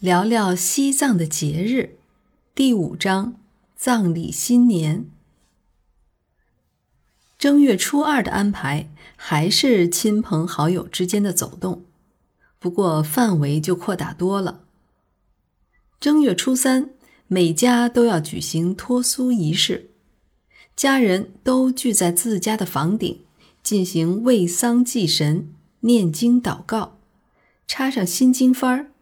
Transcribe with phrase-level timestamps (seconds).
[0.00, 1.98] 聊聊西藏的节日，
[2.54, 3.34] 第五章
[3.74, 5.10] 藏历新年。
[7.36, 11.82] 正月初二的安排还是亲朋好友之间的走动，
[12.60, 14.60] 不过范围就扩大多了。
[15.98, 16.90] 正月初三，
[17.26, 19.90] 每家都要举行脱苏仪式，
[20.76, 23.22] 家人都聚在自家的房顶，
[23.64, 26.98] 进行为丧祭神、念经祷告，
[27.66, 28.92] 插上心经幡儿，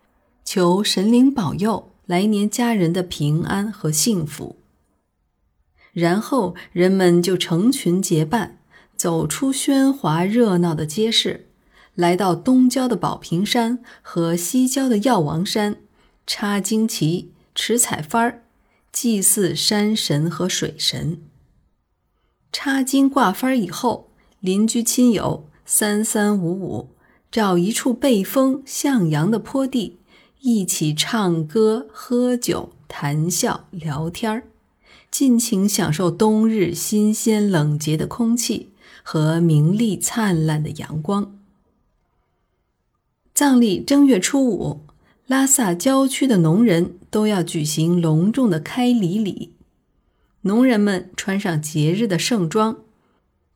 [0.47, 4.55] 求神灵保佑来年家人的平安和幸福。
[5.93, 8.61] 然后人们就成群结伴，
[8.97, 11.49] 走出喧哗热闹的街市，
[11.97, 15.79] 来到东郊的宝瓶山和西郊的药王山，
[16.29, 18.45] 插旌旗、持彩幡儿，
[18.93, 21.21] 祭祀山神和水神。
[22.53, 26.91] 插经挂幡以后，邻居亲友三三五五，
[27.33, 29.99] 找一处背风向阳的坡地，
[30.47, 34.45] 一起唱歌、喝酒、谈笑、聊天儿。
[35.11, 38.71] 尽情享受冬日新鲜冷洁的空气
[39.03, 41.37] 和明丽灿烂的阳光。
[43.35, 44.83] 藏历正月初五，
[45.27, 49.53] 拉萨郊区的农人都要举行隆重的开犁礼。
[50.43, 52.77] 农人们穿上节日的盛装，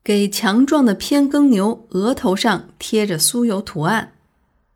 [0.03, 4.11] 给强壮的偏耕牛额头上贴着酥油图案，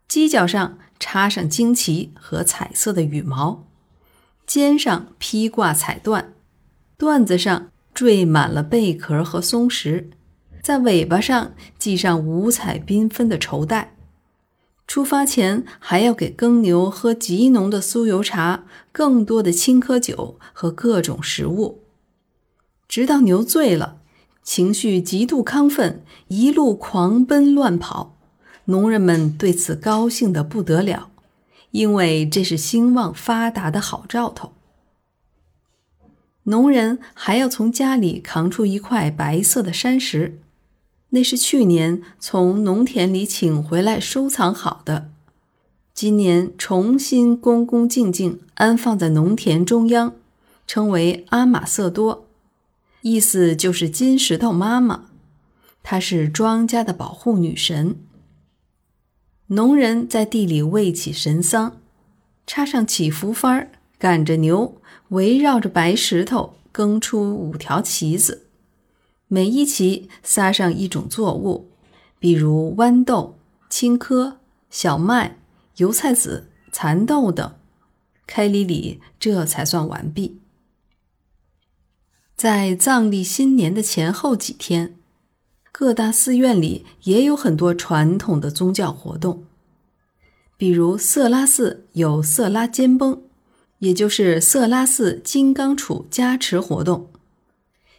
[0.07, 3.65] 犄角上插上旌旗和彩色的羽毛，
[4.45, 6.25] 肩上披挂彩缎。
[6.97, 10.09] 缎子上缀满了贝壳和松石，
[10.61, 13.95] 在尾巴上系上五彩缤纷的绸带。
[14.87, 21.81] 出发前还要给耕牛喝极浓的酥油茶、更多的青稞酒和各种食物，
[22.87, 23.97] 直到牛醉了，
[24.43, 28.14] 情绪极度亢奋，一路狂奔乱跑。
[28.65, 31.09] 农人们对此高兴得不得了，
[31.71, 34.53] 因为这是兴旺发达的好兆头。
[36.43, 40.39] 农人还要从家里扛出一块白色的山石，
[41.09, 45.09] 那是去年从农田里请回来收藏好的，
[45.93, 50.13] 今年重新恭恭敬敬安放在农田中央，
[50.67, 52.27] 称为阿玛瑟多，
[53.01, 55.05] 意思就是金石头妈妈，
[55.81, 57.95] 她是庄稼的保护女神。
[59.47, 61.79] 农人在地里喂起神桑，
[62.47, 63.69] 插上祈福幡儿，
[63.99, 64.81] 赶着牛。
[65.09, 68.47] 围绕着白石头耕出五条旗子，
[69.27, 71.69] 每一旗撒上一种作物，
[72.17, 73.37] 比如豌豆、
[73.69, 74.37] 青稞、
[74.71, 75.37] 小麦、
[75.77, 77.53] 油菜籽、蚕豆等。
[78.25, 80.39] 开礼礼这才算完毕。
[82.35, 84.95] 在藏历新年的前后几天，
[85.77, 89.43] 各大寺院里也有很多传统的宗教活动，
[90.55, 93.21] 比如色拉寺有色拉尖崩。
[93.79, 97.09] 也就是色拉寺金刚杵加持活动。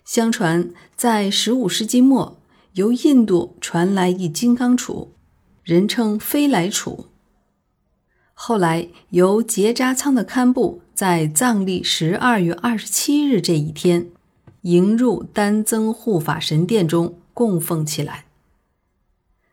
[0.07, 2.39] 相传，在十五世纪末，
[2.73, 5.09] 由印度传来一金刚杵，
[5.63, 7.05] 人称飞来杵。
[8.33, 14.09] 后来，由结扎仓的堪布在藏历十二月二十七日这一天，
[14.63, 18.25] 迎入丹增护法神殿中供奉起来。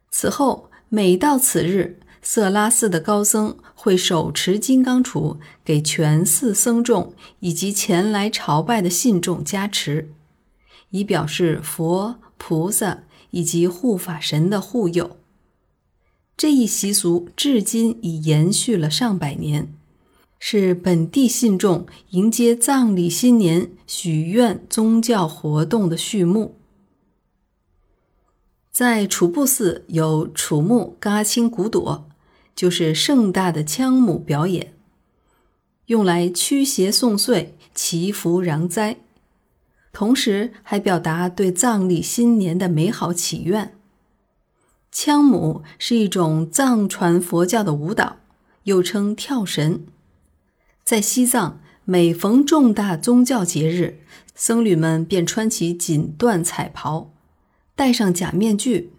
[0.09, 10.13] 此后，每到此日，色拉寺的高僧会手持金刚杵，给全寺僧众以及前来朝拜的信众加持，
[10.91, 15.17] 以表示佛菩萨以及护法神的护佑。
[16.38, 19.73] 这一习俗至今已延续了上百年，
[20.39, 26.55] 是本地信众迎接藏历新年、许愿宗教活动的序幕。
[28.73, 32.09] 在楚布寺有楚木嘎青古朵。
[32.56, 34.73] 就是盛大的羌母表演，
[35.88, 38.97] 用来驱邪送岁、祈福攘灾，
[39.91, 43.75] 同时还表达对藏历新年的美好祈愿。
[44.94, 48.17] 羌母是一种藏传佛教的舞蹈，
[48.66, 49.88] 又称跳神。
[50.83, 53.98] 在西藏，每逢重大宗教节日，
[54.36, 57.12] 僧侣们便穿起锦缎彩袍，
[57.75, 58.94] 戴上假面具，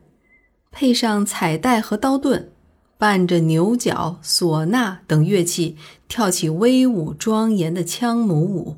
[0.70, 2.50] 配上彩带和刀盾。
[2.96, 5.76] 伴着牛角、唢呐等乐器，
[6.08, 8.76] 跳起威武庄严的羌母舞。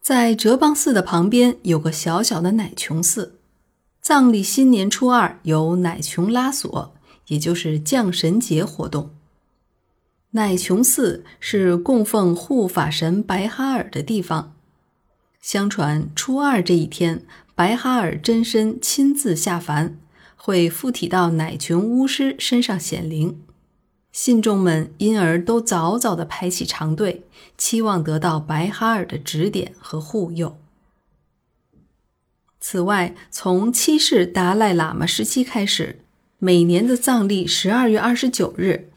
[0.00, 3.38] 在哲蚌寺的旁边有个小小的乃琼寺，
[4.00, 6.94] 藏历新年初二有乃琼拉索，
[7.28, 9.10] 也就是降神节活动。
[10.32, 14.54] 乃琼寺是供奉护法神白哈尔的地方。
[15.40, 17.24] 相传初二这一天，
[17.58, 19.98] 白哈尔真身亲自下凡。
[20.36, 23.42] 会附体到乃琼巫师身上显灵，
[24.12, 27.24] 信众们因而都早早地排起长队，
[27.58, 30.56] 期望得到白哈尔的指点和护佑。
[32.60, 35.98] 此外，从七世达赖喇嘛时期开始，
[36.38, 38.88] 每年的藏历十二月二十九日，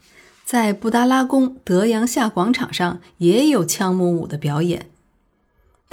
[0.44, 4.86] 在布达拉宫德阳下广场上也有枪木舞的表演。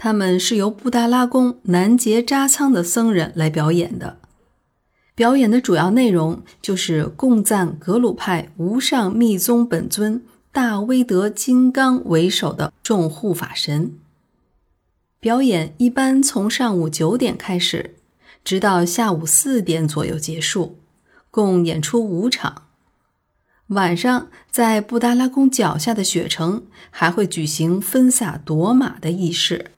[0.01, 4.17] 他们是由布达拉宫南杰扎仓的僧人来表演的。
[5.13, 10.23] 表演的主要内容就是供赞格鲁派无上密宗本尊
[10.53, 13.99] 大威德金刚为首的众护法神。
[15.19, 17.97] 表演一般从上午九点开始，
[18.45, 20.77] 直到下午四点左右结束，
[21.29, 22.67] 共演出五场。
[23.67, 29.71] 晚上在布达拉宫脚下的雪城还会举行分撒夺马的仪式。